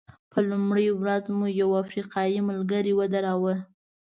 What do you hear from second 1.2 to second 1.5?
مو